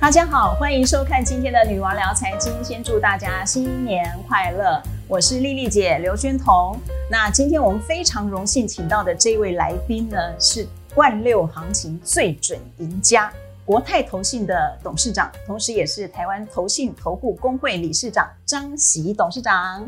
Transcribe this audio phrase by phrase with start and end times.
[0.00, 2.64] 大家好，欢迎收看今天的女王聊财经。
[2.64, 4.82] 先祝大家新年快乐！
[5.06, 6.74] 我是丽丽姐刘娟彤。
[7.10, 13.30] 那今天我们非常荣幸请到的这位来宾呢，是万六行情最准赢家
[13.66, 19.86] 国泰投信的董事长，同时也是台湾投信投顾工会理事长张喜董事长。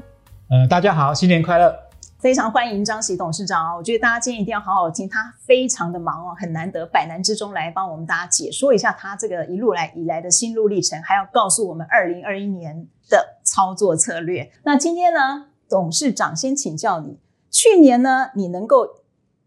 [0.51, 1.75] 嗯，大家好，新年快乐！
[2.23, 14.53] 非常欢迎张喜董事长啊，我觉得大家今天一定要好好听，他非常的忙哦，很难得百难之中来帮我们大家解说一下他这个一路来以来的心路历程，还要告诉我们二零二一年的操作策略。
[14.63, 17.19] 那今天呢，董事长先请教你，
[17.51, 18.87] 去年呢你能够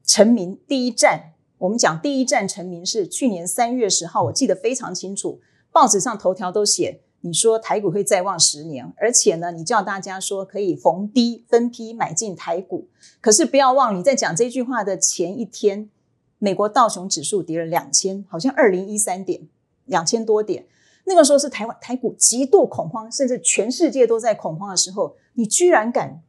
[0.04, 5.40] 成名第一站，我们讲第一站成名是去年三月十号，我记得非常清楚，
[5.72, 7.04] 报纸上头条都写。
[7.26, 12.88] 你说台股会再旺十年，而且呢，你叫大家说可以逢低分批买进台股，
[13.20, 15.90] 可是不要忘，你在讲这句话的前一天，
[16.38, 19.42] 美国道琼指数跌了两千，好像二零一三点，
[19.86, 20.68] 两千多点，
[21.06, 26.22] 那个时候是台湾台股极度恐慌，甚至全世界都在恐慌的时候，你居然敢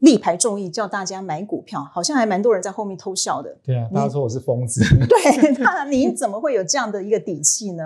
[0.00, 3.56] 力排众议叫大家买股票，好像还蛮多人在后面偷笑的。
[3.62, 4.82] 对啊，大家说我是疯子。
[5.08, 7.84] 对，那你怎么会有这样的一个底气呢？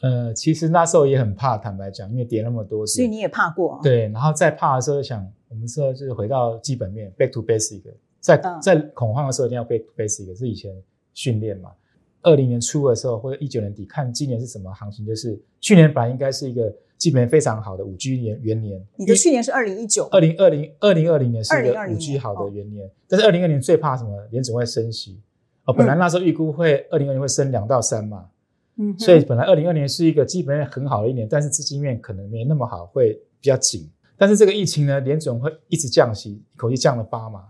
[0.00, 3.80] 呃，其实那时候也很怕，坦白讲，因为跌那么多，所以你也怕过。
[3.82, 7.82] 对，然后再怕的时候，想我们说就是回到基本面，back to basic，
[8.20, 10.74] 在在恐慌的时候一定要 back to basic，是以前
[11.14, 11.70] 训练嘛。
[12.22, 18.84] 二零年初的时候或者一九年底，看今年是什么行情，就是去年本来应该是一个基本面非常好的五 G 年元年。
[18.96, 24.10] 你的去年是二零一九，二零二零二零二零年是一个五 G 好的元年，但是二零二零年最怕什么？
[24.32, 25.20] 年总会升息
[25.64, 28.18] 哦，本来那时候预估会二零二零会升两到三嘛。
[28.18, 28.28] 嗯，
[28.98, 33.88] 所以本来二零二年是一个基本面很好的一年，但是资金面可能没那么好，会比较紧。
[34.18, 37.42] 但是这个疫情呢，联总会一直降息，一口气降了八码。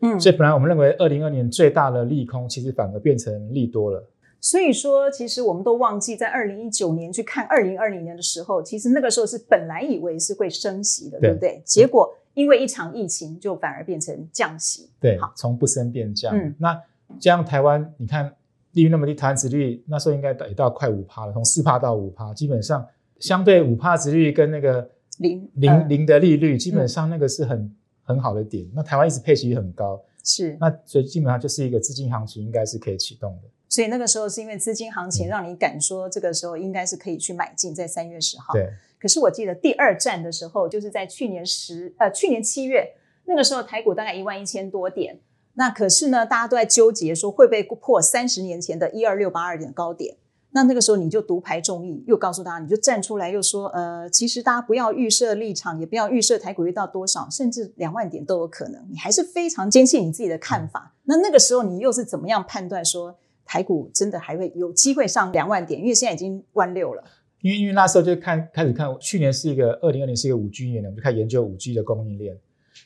[0.00, 4.04] 嗯，所以本来我们认为二零二年最大的利空，其实反而变成利多了。
[4.40, 11.62] 所以说，其实我们都忘记在二零一九年去看二零二零年的时候，其实那个时候是本来以为是会升息的，对不对？
[11.64, 14.90] 结果因为一场疫情，就反而变成降息。
[15.00, 16.36] 对，从不升变降。
[16.36, 16.80] 嗯，那
[17.20, 18.34] 这样台湾，你看。
[18.74, 22.86] 利率那么低，台湾殖率那时候应该也到快五趴了，从四趴到五趴，基本上
[23.18, 28.68] 相对五趴殖率跟那个零零零的利率，基本上那个是很很好的点。
[28.74, 33.48] 那台湾一直配息率很高，是那所以基本上就是一个资金行情，应该是可以启动的。
[33.68, 38.52] 所以那个时候是因为资金行情让你敢说这个时候应该是可以去买进，在三月十号。
[38.52, 38.68] 对。
[39.00, 45.20] 可是我记得第二站的时候，就是在去年十呃去年七月那个时候，台股大概一万一千多点。
[45.54, 50.16] 那可是呢，大家都在纠结说会不会破三十年前的一二六八二点高点。
[50.56, 58.80] 那那个时候你就独排众议，又告诉大家，你就站出来又说，呃，其实大家不要预设立场，也不要预设台股会到多少，甚至两万点都有可能。
[58.88, 60.94] 你还是非常坚信你自己的看法。
[61.04, 65.80] 那那个时候你又是怎么样判断说台股真的还会有机会上两万点？
[65.80, 67.02] 因为现在已经万六了。
[67.40, 72.38] 因为因为那时候就看开始看，去年是一个二零二零是一个五 G 年，我们就开始研究五 G 的供应链，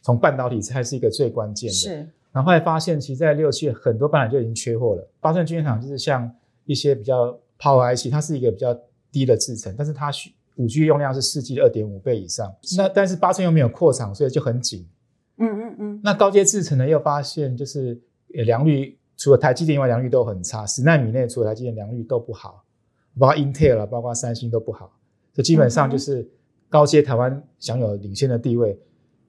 [0.02, 1.74] 从半导体才是一个最关键的。
[1.74, 2.08] 是。
[2.38, 5.04] 然后后来发现，其实，在六七月很多半导体就已经缺货了。
[5.18, 6.32] 八寸晶圆厂就是像
[6.66, 8.72] 一些比较 Power IC，它是一个比较
[9.10, 12.54] 低的制程，但是它需五 G 用量是四 G 的二点五倍以上。
[12.76, 14.86] 那但是八寸又没有扩厂，所以就很紧。
[15.38, 16.00] 嗯嗯嗯。
[16.04, 20.64] 那高阶制程呢，又发现就是良率除了台积电以外，良率都很差。
[20.64, 22.62] 十纳米内除了台积电良率都不好，
[23.18, 24.96] 包括 Intel 包括三星都不好。
[25.34, 26.30] 这基本上就是
[26.68, 28.78] 高阶台湾享有领先的地位。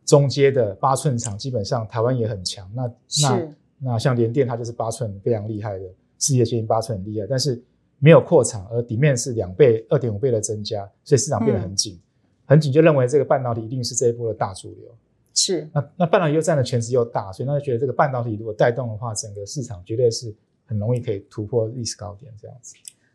[0.10, 3.48] 中阶的八寸厂基本上台湾也很强，那那
[3.78, 5.86] 那像联电它就是八寸非常厉害的，
[6.18, 7.62] 事业线八寸很厉害，但是
[8.00, 12.00] 没有扩厂，而底面是两倍、二点五倍的增加，所以市场变得很紧，
[12.48, 14.96] 很紧就认为这个半导体一定是这一波的大主流。
[15.36, 20.34] 是，那那半导体又占的权值又大，所以那就觉得这个半导体如果带动的话，整个市场绝对是
[20.66, 22.74] 很容易可以突破历史高点这样子。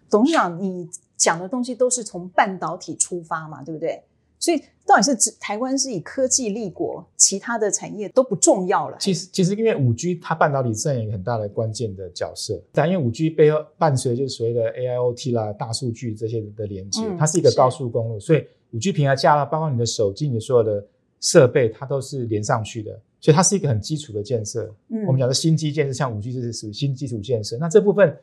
[0.09, 4.05] 董事长，你讲的东西都是从半导体出发嘛，对不对？
[4.44, 8.97] 所以到底是指台湾是以科技立国，其他的产业都不重要了。
[9.00, 20.87] 其实其实因为五 G 它半导体占一个很大的关键的角色，但因为五 G 背后伴随就是所谓的 AIoT 啦、大数据这些的连接，它是一个高速公路，所以五 G 平台架了，包括你的手机、你所有的
[21.20, 22.93] 设备，它都是连上去的，
[23.23, 24.70] 所以它是一个很基础的建设。
[25.06, 28.14] 我们讲的新基建是像五 G 是属于新基础建设，那这部分。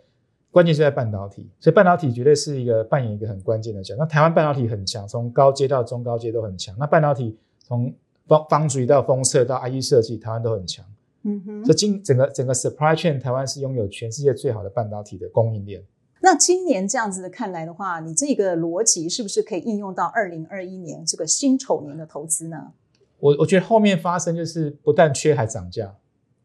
[0.52, 4.00] 关键是在半导体，所以半导体绝对是一个扮演一个很关键的角色。
[4.00, 6.76] 那台湾半导体很强，从高阶到中高阶都很强。
[6.78, 7.94] 那半导体从
[8.28, 10.86] 方方锥到封测到 IE 设计，台湾都很强。
[11.24, 15.82] 嗯哼，所以今整个整个 supply chain 台湾是拥有全世界最好的半导体的供应链。
[16.20, 22.74] 那今年这样子的看来的话，你这个逻辑是不是可以应用到二零二一年这个辛丑年的投资呢？
[23.20, 25.96] 我我觉得后面发生就是不但缺还涨价。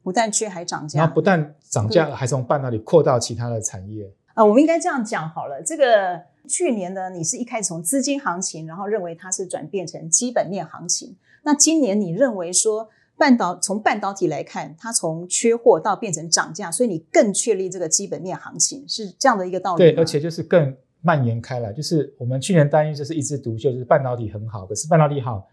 [0.03, 4.43] 不但缺还涨价，然后不但涨价，还从半导体扩到其他的产业啊。
[4.43, 6.19] 我们应该这样讲好了，这个
[6.49, 11.15] 去年呢，你是一开始从资金行情，然后认为它是转变成基本面行情。
[11.43, 12.89] 那今年你认为说
[13.19, 21.73] 半导从半导体来看，它从缺货到变成涨价，所以你更确立这个基本面行情是这样的一个道理对，而且就是更蔓延开来。
[21.73, 25.47] 就是我们去年担心就是一枝独秀，就是半导体很好，可是半导体好，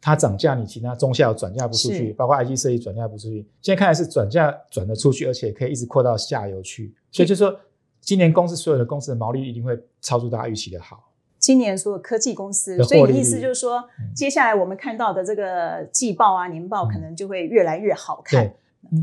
[0.00, 3.46] 它涨价，你其他中下游转嫁不出去，包括计转嫁不出去。
[3.60, 6.94] 现在看来是转嫁转得出去，而且可以一直扩到下游去。
[7.10, 7.54] 所以就说，
[8.00, 11.12] 今年公司所有的公司的毛利率一定会超出大家预期的好。
[11.38, 18.54] 今年所有科技公司，所以你意思就是说，嗯接下来我们看到的这个季报啊、年报，可能就会越来越好看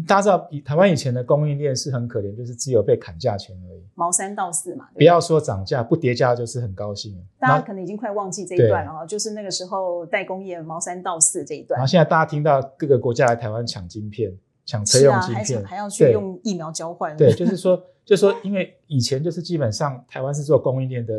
[0.07, 3.83] 大家知道，以台湾以前的供应链是很可怜，就是只有被砍价钱而已。
[3.93, 7.15] 毛三到四嘛，对不要说涨价，不叠加就是很高兴。
[7.39, 14.35] 大家可能已经快忘记这一段了哦，就是那个时候代工业毛三到四这一段然后，现在大家听到各个国家来台湾抢晶片、
[14.65, 21.13] 抢车用晶片，还要去用疫苗交换，对，就是说，就是说，因为以前就是基本上台湾是做供应链的，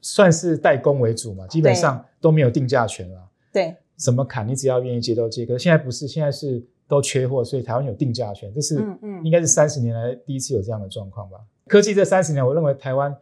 [0.00, 5.44] 算是代工为主嘛，基本上都没有定价权了，对怎么砍你只要愿意接都接。
[5.44, 8.84] 可是现在不是，现在是都缺货，所以台湾有定价权，这是
[9.22, 11.38] 应该是三十年来第一次有这样的状况吧。
[11.66, 13.14] 科技这三十年，我认为台湾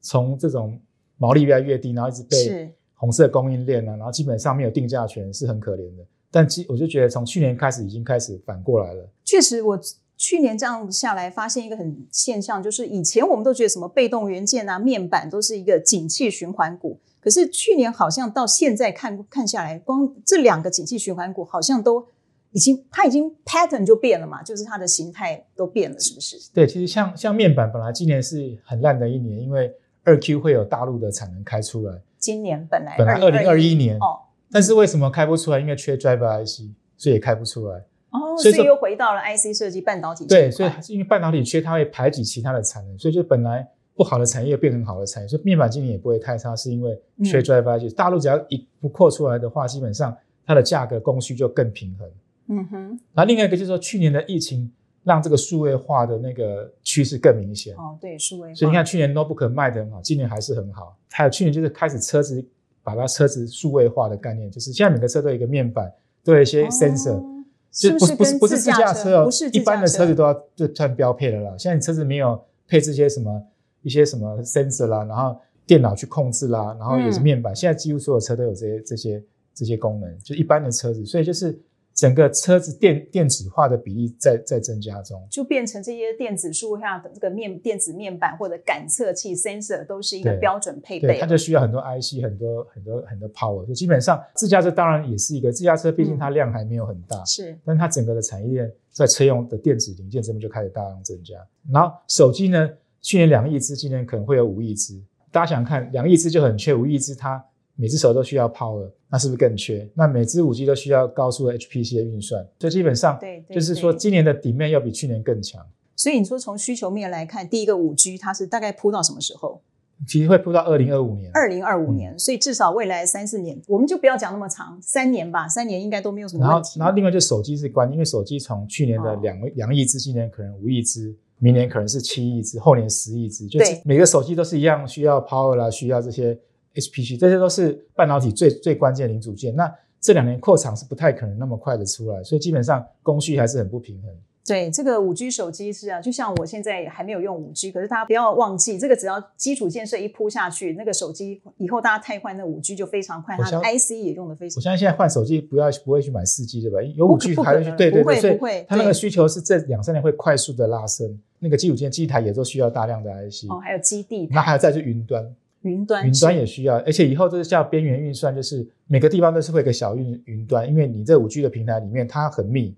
[0.00, 0.80] 从这种
[1.18, 6.04] 毛利越来越低，然后一直被是红色供应链啊，然后基本上没有定价权，是很可怜的。
[6.30, 9.08] 但其我就觉得从去年开始已经开始反过来了。
[9.24, 9.78] 确实，我
[10.16, 22.06] 去年这样下来，发现一个很现象，就是以前我们都觉得什么被动元件啊、面板都是一个景气循环股，可是去年好像到现在看看下来，光这两个景气循环股好像都
[22.52, 26.36] 已经它已经 pattern 就变了嘛，就是它的形态都变了，是不是？
[26.52, 34.18] 对，其实像像面板本来今年是很烂的一年，因为二 Q 会有大陆的产能开出来，今年本来本来二零二一年，哦
[34.52, 35.60] 但是为什么开不出来？
[35.60, 37.84] 因为缺 driver IC，所以也开不出来。
[38.10, 43.64] 哦，所所以又回到了 IC 设计半导体这对，所以还是因为半导体缺，它会排挤其他的产能，所以就本来
[43.94, 47.94] 不好的产业变很好的产业，所以面板今年也不会太差，是因为缺嗯 driver IC。
[47.94, 52.10] 大陆只要一不扩出来的话，基本上它的价格供需就更平衡。
[52.50, 54.70] 嗯哼，然后另外一个就是说，去年的疫情
[55.04, 57.74] 让这个数位化的那个趋势更明显。
[57.76, 60.96] 哦对，数位化，所以你看，去年 notebook 卖的很好，今年还是很好。
[61.10, 62.44] 还有去年就是开始车子
[62.82, 65.90] 把它车子数位化的概念，就是现在每个车都有一个面板，
[66.24, 67.36] 都有一些 sensor，、哦
[67.72, 71.56] 就是不是不是不是自驾车哦，不是一般的车子都要就算标配了啦。
[71.56, 72.36] 现在你车子没有
[72.66, 73.40] 配置一些什么
[73.82, 77.54] 一些什么 sensor 啦，然后电脑去控制啦，然后也是嗯面板。
[77.54, 79.22] 现在几乎所有车都有这些这些
[79.54, 81.56] 这些功能，就一般的车子，所以就是
[82.00, 85.22] 整个车子电电子化的比例在在增加中。
[85.30, 91.20] 就变成这些电子数位化的这个面电子面板或者感测器 sensor 都是一个对标准配对，备了。
[91.20, 93.66] 它就需要很多 IC，很多很多很多 power。
[93.66, 101.34] 就基本上自驾车当然也是一个自驾车，毕竟它量还没有很大，是但它整个的产业链在车用的电子零件这边就开始大量增加。
[101.70, 102.70] 然后手机呢，
[103.02, 104.98] 去年两亿只，今年可能会有五亿只。
[105.30, 107.44] 大家想看，两亿只就很缺，五亿只它
[107.80, 109.88] 每只手都需要 power，那是不是更缺？
[109.94, 115.66] 那每只五 G 都需要高速的 HPC 的运算，所以基本上对对就是说今年的底面要比去年更强。
[115.96, 119.62] 所以你说从需求面来看，第一个五 G 它是大概铺到什么时候？
[120.06, 126.78] 其实会铺到二零二五年，二零二五嗯年，所以至少未来三四年，我们就不要讲那么长，三年吧，三年应该都没有什么然后问，题。
[126.78, 136.38] 然后另外就手机是关，因为手机从去年的哦两两亿只，今年可能五亿只，明年可能是七亿只，后年十亿只，就是每个手机都是一样需要 power 啦，需要这些
[136.80, 139.54] HPC，这些都是半导体最最关键的零组件。
[139.54, 144.10] 那这两年扩厂是不太可能那么快的出来，所以基本上供需还是很不平衡。
[144.42, 154.60] 对，这个五 G 手机是啊，就像我现在还没有用五 G，可是大家不要忘记，这个只要基础建设一铺下去，那个手机以后大家太换那五 G 就非常快，它的 IC 也用的非常我。
[154.60, 156.82] 相信现在换手机不要不会去买四 G 对吧？
[156.96, 165.22] 有五 G 还会去对对对，所以不会它那个需求是这两三年会快速的拉升，那个基础建机台也都需要大量的 IC，、哦，还有基地那还有再就云端。
[165.62, 172.74] 云端，云端也需要，而且以后就是叫边缘运算，就是每个地方都是会有一个小云云端，因为你这五 G 的平台里面它很密，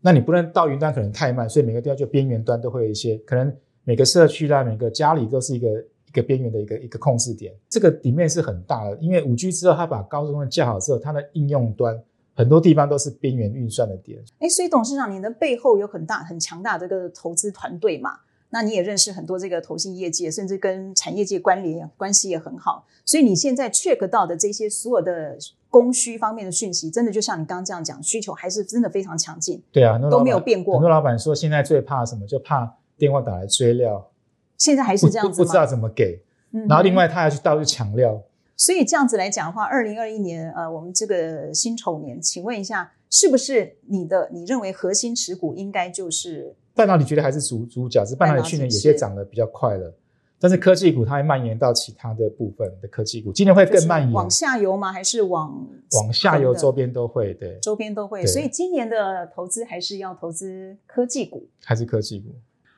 [0.00, 5.68] 那你不能到云端可能太慢，所以每个地方就边缘端都会有一些，可能每个社区啦、每个家里都是一个
[6.08, 11.96] 一个边缘的一个一个控制点，这个里面是很大的，因为五 G 之后它把高速公路架好之后，它的应用端
[12.34, 18.10] 很多地方都是边缘运算的点，哎，所以董事长，你的背后有很大很强大的这个投资团队嘛？
[18.54, 25.36] 那你也认识很多这个投信业界，甚至跟产业界关联关系也很好，所以你现在 check 到的这些所有的
[25.68, 29.60] 供需方面的讯息，真的就像你刚刚这样讲，需求还是真的非常强劲。
[29.72, 34.08] 对啊，都没有变过很多老板说现在最怕什么，就怕电话打来追料，
[34.56, 35.36] 现在还是这样子吗？
[35.36, 38.22] 不不知道怎么给，嗯然后另外他还去到处抢料。
[38.56, 49.94] 所以这样子来讲的话，二零二一年，呃，我们这个辛丑年，请问一下，是不是你的你认为核心持股应该就是半导体绝对还是主主角，只是半导体去年有些涨得比较快了，
[50.40, 54.92] 但是科技股它会蔓延到其他的部分的科技股，今年会更蔓延往下游吗？
[54.92, 57.32] 还是往往下游周边都会？
[57.34, 58.26] 对，周边都会。
[58.26, 61.48] 所以今年的投资还是要投资科技股。
[61.64, 62.34] 还是科技股。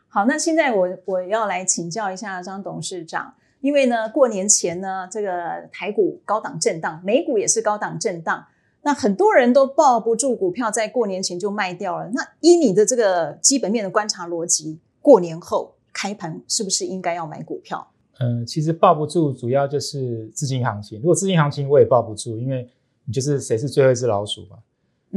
[0.09, 8.47] 好，那现在我我要来请教一下张董事长，因为呢，过年前呢，这个台股高档震荡，美股也是高档震荡，
[8.87, 12.09] 那很多人都抱不住股票，在过年前就卖掉了。
[12.15, 17.85] 那依你的这个基本面的观察逻辑，过年后开盘是不是应该要买股票？
[18.21, 21.01] 嗯，其实抱不住，主要就是资金行情。
[21.01, 22.71] 如果资金行情我也抱不住，因为
[23.05, 24.57] 你就是谁是最后一只老鼠吧。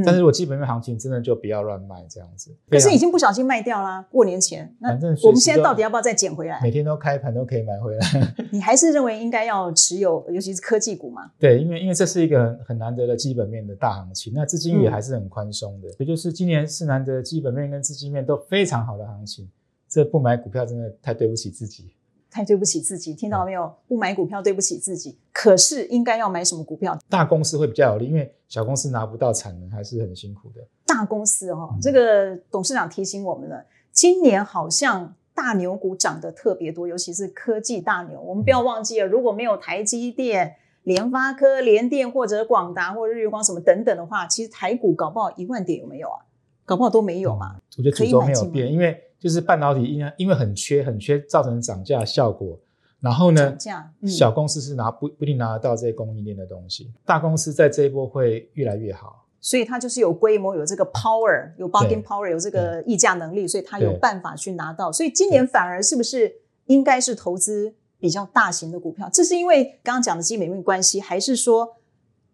[0.01, 2.55] 嗯但是如果基本面行情真的就不要乱卖这样子。
[2.69, 4.73] 可是已经不小心卖掉啦，过年前。
[4.79, 6.59] 那反正我们现在到底要不要再捡回来？
[6.61, 8.07] 每天都开盘都可以买回来。
[8.51, 11.31] 你还是认为应该要持有，尤其是科技股嘛？
[11.37, 19.49] 对，因为因为这是一个很很难得的基本面的大行情，那资金也嗯还是很宽松的，也就是今年是难得基本面跟资金面都非常好的行情，
[19.89, 21.89] 这不买股票真的太对不起自己。
[22.29, 23.71] 太对不起自己，听到没有？
[23.87, 26.97] 不买股票对不起自己，可是应该要买什么股票？
[27.09, 30.61] 大公司会比较有利，因为小公司拿不到产能还是很辛苦的。
[30.85, 38.19] 大公司哦，嗯这个董事长提醒我们了，今年好像大牛股涨得特别多，尤其是科技大牛。
[38.21, 46.25] 我们不要忘记了，如果没有台积电、联发科、联电或者广达或日月光什么等等的话，其实台股搞不好一万点有没有啊？
[46.65, 47.55] 搞不好都没有嘛。
[47.77, 52.57] 我觉得可主轴以买进吗没有变，因为就是半导体因为因为很缺很缺，造成涨价效果。
[53.01, 53.55] 然后呢
[54.01, 59.25] 嗯，小公司是拿不不一定拿得到这些供应链的东西，大公司在这一波会越来越好。
[59.39, 64.91] 所以它就是有规模，有这个 power，有 bargain 对 power，有这个议价能力，所以它有对办法去拿到。
[64.91, 69.09] 所以今年反而是不是应该是投资比较大型的股票？
[69.13, 71.77] 这是因为刚刚讲的基本面关系，还是说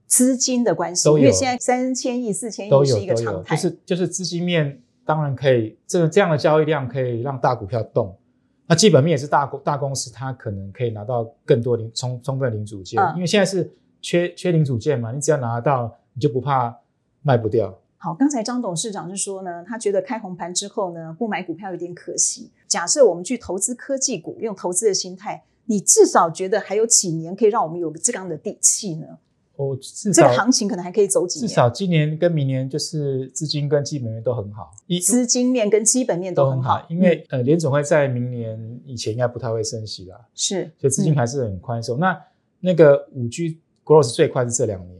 [0.08, 1.06] 资金的关系？
[1.06, 8.18] 都有因为现在三千亿、四千都亿是一个常态，就是就是资金面当然可以，这个这样的交易量可以让大股票动。
[8.68, 13.72] 那基本面也是大公大公司，它可能可以拿到更多零充充分零组件，嗯因为现在是
[14.02, 16.76] 缺缺零组件嘛，你只要拿得到，你就不怕
[17.22, 17.78] 卖不掉。
[17.98, 22.52] 好，刚才张董事长是说呢，他觉得开红盘之后呢，不买股票有点可惜。
[22.68, 29.06] 假设我们去投资科技股，用投资的心态，你至少觉得还有几年可以让我们有这样的底气呢？
[29.58, 31.48] 我至少这个少行情可能还可以走几年。
[31.48, 41.16] 至少今年跟明年就是资金跟基本面都很好，一资金面跟基本面都很好，因为、嗯呃联总会在明年以前应该不太会升息啦，是所以资金嗯。
[41.16, 42.00] 还是很宽松。
[42.00, 42.22] 那
[42.60, 45.00] 那个五 G growth 最快是这两年，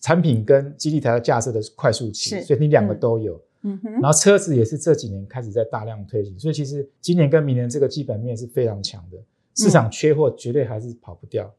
[0.00, 3.40] 产品跟基地台的架设的快速期，所以你两个嗯都有。
[3.62, 3.78] 嗯。
[3.82, 9.18] 哼，然后车子也是这几年开始在大量推行，所以其实今年跟明年这个基本面是非常强的，
[9.56, 11.52] 市场缺货绝对还是跑不掉，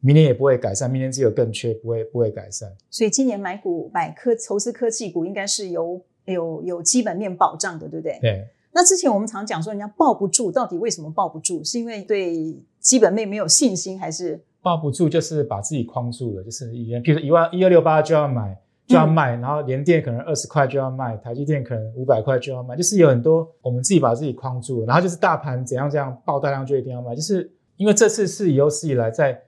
[0.00, 2.70] 明年也不会改善，明年只有更缺，不会不会改善。
[2.88, 8.18] 所以今年买股买科投资科技股应该是有有有基本面保障的，对不对？
[8.20, 11.62] 对，那之前我们常讲说人家抱不住，到底为什么抱不住？
[11.62, 29.40] 是因为对基本面没有信心，还是抱不住就是把自己框住了，就是以前，譬如说一万一二六八就要买就要卖，然后联电可能二十块就要卖，台积电可能五百块就要卖，就是有很多我们自己把自己框住了，然后就是大盘怎样这样爆大量就一定要卖，就是因为这次是有史以来在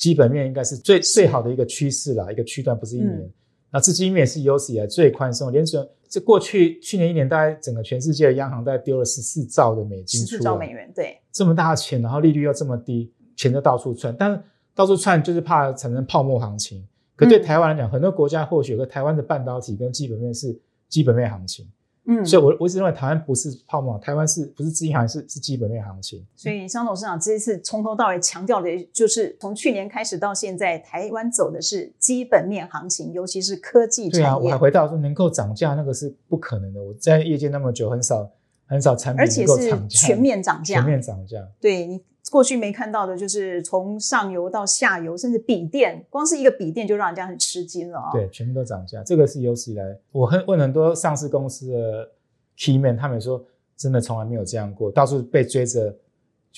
[0.00, 3.18] 基本面应该是最最好的一个趋势啦，一个区段不是一年。
[3.18, 3.32] 嗯
[3.72, 10.90] 那资金面也是有史以来最宽松，连准这过去去年一年，大概整个全世界的央行大概丢了十四兆的美金十出来，四兆美元？
[10.92, 14.42] 对，这么大的钱，然后利率又这么低，钱就到处窜，但是
[14.74, 16.84] 到处窜就是怕产生泡沫行情。
[17.14, 21.64] 可对嗯台湾来讲，很多国家或许有个台湾的半导体跟基本面是基本面行情，
[22.06, 26.26] 嗯，所以我我一直认为台湾不是泡沫，台湾是不是资金行情是是基本面行情。
[26.34, 36.82] 所以张董事长这一次从头到尾强调的，就是从去年开始到现在，台湾走的是基本面行情，尤其是科技对啊，我还，回到说能够涨价那个是不可能的。
[36.82, 38.28] 我在业界那么久，很少
[38.66, 40.84] 很少产品能够涨价，全面涨价全。
[40.84, 41.46] 面涨价。
[41.60, 52.08] 对你过去没看到的，就是从上游到下游，甚至笔电，光是一个笔电就让人家很吃惊了啊、对，全部都涨价，这个是有史以来，我很问很多上市公司的
[52.56, 53.44] key man，他们说
[53.76, 55.94] 真的从来没有这样过，到处被追着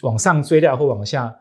[0.02, 1.34] 往上追掉或往下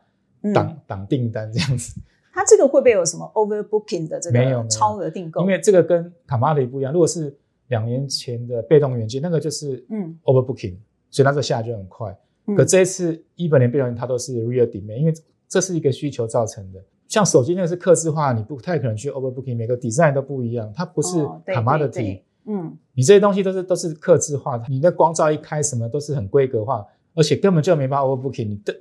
[0.44, 2.00] 嗯挡挡订单这样子。
[2.34, 5.42] 它这个会不会有什么 overbooking 的这没有没有个超额订购？
[5.42, 10.78] 因为这个跟 commodity 不一样，如果是两年前的被动元件，那个就是嗯 overbooking，
[11.10, 12.18] 所以那个下来就很快。
[12.54, 15.14] 嗯可这一次一本年被动元件它都是 real demand，因为
[15.48, 16.84] 这是一个需求造成的。
[17.08, 21.92] 像手机那个是刻字化，你不太可能去 overbooking，每个 design 都不一样，它不是 commodity。
[21.92, 28.74] 对嗯，你这些东西都是都是刻字化的，你的光照一开，什么都是很规格化，而且根本就没办法 overbooking，你都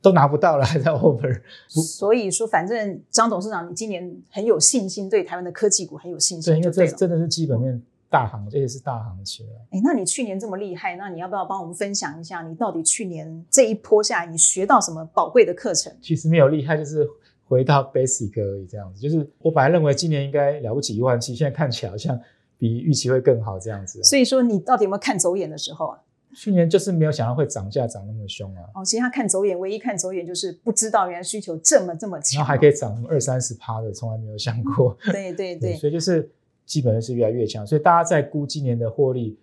[0.00, 1.40] 都拿不到了， 还在 over。
[1.68, 6.70] 所以说，反正张董事长，你今年很有信心，对台湾的科技股很有信心对，因为。
[6.70, 9.52] 这真的是基本面大行，这也是大行情了。
[9.70, 15.90] 哎，那你去年这么厉害，那你要不要帮我们分享一下，你到底去年这一波下来，你学到什么宝贵的课程？
[16.02, 17.08] 其实没有厉害，就是
[17.48, 19.00] 回到 basic 而已，这样子。
[19.00, 22.20] 就是我本来认为今年应该了不起一万七，现在看起来好像
[22.58, 24.02] 比预期会更好这样子、啊。
[24.02, 25.98] 所以说，你到底有没有看走眼的时候啊？
[26.34, 34.96] 去年就是没有想到会涨价涨那么凶啊，哦，其实他看走眼，唯一看走眼就是不知道原来需求这么这么强，然后还可以涨二三十趴的，从来没有想过。
[35.12, 36.30] 对对 对，所以就是
[36.72, 39.38] 基本面是越来越强，所以大家在估今年的获利，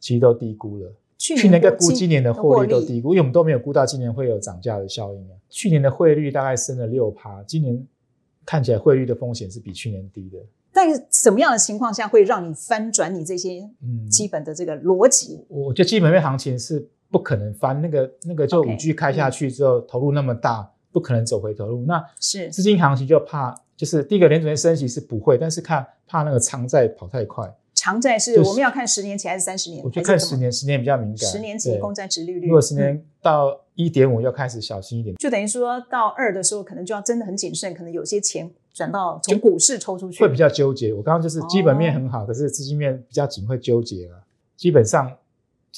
[0.00, 0.92] 其实都低估了。
[1.16, 5.34] 去去年跟估今今年的获利都低估，因为我们都没有估到今年会有涨价的效应啊。
[5.48, 7.86] 去年的汇率大概升了六趴，今年
[8.44, 10.38] 看起来汇率的风险是比去年低的。
[10.72, 15.44] 但是什么样的情况下会让你翻转你这些嗯，基本的这个逻辑？
[15.46, 21.84] 我觉得基本面行情是不可能翻，那个那个就五 G 开下去之后，投入那么大，不可能走回头路。
[21.86, 27.52] 那是资金行情就怕，就是第一个联储会升息是不会，但是看怕那个长债跑太快。
[27.74, 29.82] 长债是就是我们要看十年期还是三十年？
[29.82, 31.28] 我觉得还是怎么看十年，十年比较敏感。
[31.28, 40.92] 十年期公债值利率，如果十嗯年到一点五，要开始小心一点，就等于说到二的时候，可能就要真的很谨慎，可能有些钱转到从股市抽出去，会比较纠结。
[40.94, 44.22] 我刚刚就是基本面很哦好，可是资金面比较紧，会纠结了。
[44.56, 45.10] 基本上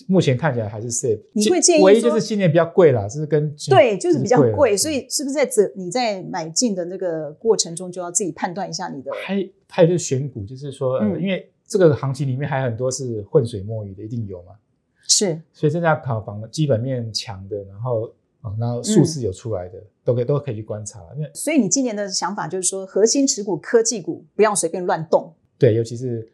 [0.07, 1.21] 目前看起来还是 safe。
[1.33, 14.53] 你会建议唯一就是今年比较贵啦，就是跟对，就是比较了贵，所以是不是在这你在买进的那个过程中，就要自己判断一下你的还还有就是选股，就是说，因为这个行情里面还有很多是浑水摸鱼的，一定有嘛。
[15.07, 18.11] 是所以真的要考房基本面强的，然后
[18.41, 20.99] 哦，然后数字有出来的，都可以都可以去观察。
[21.15, 26.27] 因为所以你今年的想法就是说，核心持股科技股不要随便乱动，对，尤其是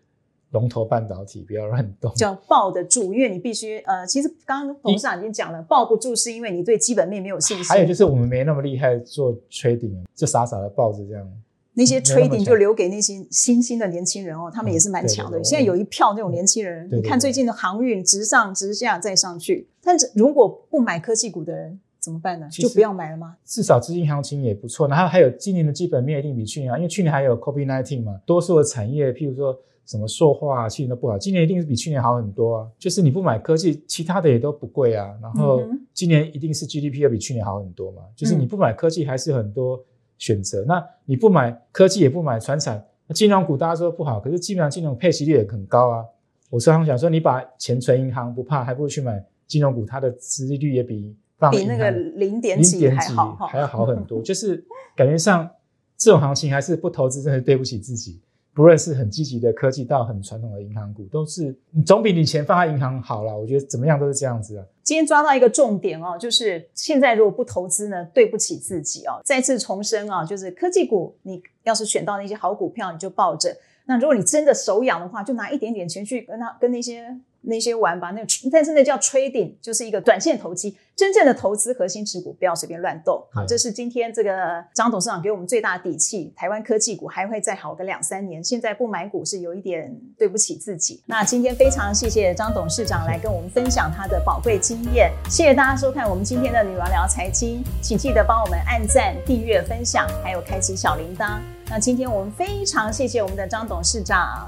[0.51, 2.13] 龙头半导体不要乱动。
[2.15, 7.67] 就要抱得住，因为你必须呃，其实刚刚董事长已经讲了，抱不住是因为你对基本面没有信心。
[7.67, 11.27] 还有就是我们没那么厉害做 trading，就傻傻的抱着这样。
[11.73, 15.39] 那些 trading 就留给那些新兴的年轻人哦，他们也是蛮强的。
[15.39, 22.49] 嗯对对对现在有一票那种年轻人，你看最近的航运直上直下再上去，但是如果不买科技股的人怎么办呢？
[22.51, 23.37] 就不要买了吗？
[23.45, 32.69] 至少资金行情也不错，然后还有今年的基本面一定比去年好，因为去年还有 COVID nineteen 嘛，多数的产业，譬如说什么塑化啊，去年都不好，今年一定是比去年好很多啊。
[32.79, 35.13] 就是你不买科技，其他的也都不贵啊。
[35.21, 35.63] 然后
[35.93, 39.85] 今年一定是 GDP 要比去年好很多嘛，就是你不买科技还是很多
[40.17, 40.65] 选择。
[40.67, 46.05] 那你不买科技也不买船产，那金融股大家说不好，可是基本上金融配息率也很高啊。
[46.51, 53.47] 我常常想说，你把钱存银行不怕，还不如去买金融股，它的殖利率也比放比那个零点几零点几还好。
[53.47, 54.65] 还要好很多，就是
[54.95, 55.49] 感觉上
[55.97, 58.21] 这种行情还是不投资真的对不起自己。
[58.53, 63.35] 不论是很积极的科技到很传统的银行股，都是你总比你钱放在银行好啦。
[63.35, 64.65] 我觉得怎么样都是这样子啊。
[64.83, 69.21] 今天抓到一个重点哦，就是现在如果不投资呢，对不起自己哦。
[69.25, 73.57] 再次重申啊，就是科技股，你要是选到那些好股票，你就抱着。
[73.87, 78.11] 那如果你真的手痒的话，就拿一点点钱去跟他跟那些那些玩吧。
[78.11, 80.77] 那但是那叫 trading，就是一个短线投机。
[80.97, 83.25] 真正的投资核心持股，不要随便乱动。
[83.33, 86.31] 好，这是今天这个张董事长给我们最大的底气。
[86.37, 91.03] 台湾科技股还会再好个两三年，现在不买股是有一点对不起自己。
[91.07, 101.39] 那今天非常谢谢张董事长来跟我们分享他的宝贵经验，谢谢大家收看我们今天的女王聊财经，请记得帮我们按赞、订阅、分享，还有开启小铃铛。
[101.71, 104.47] 那今天我们非常谢谢我们的张董事长，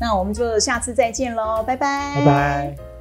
[0.00, 2.93] 那我们就下次再见喽，拜拜，拜拜。